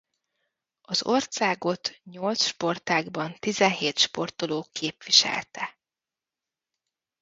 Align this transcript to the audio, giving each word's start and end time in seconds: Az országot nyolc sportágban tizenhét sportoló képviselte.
Az 0.81 1.05
országot 1.05 1.99
nyolc 2.03 2.43
sportágban 2.43 3.33
tizenhét 3.39 3.97
sportoló 3.97 4.67
képviselte. 4.71 5.77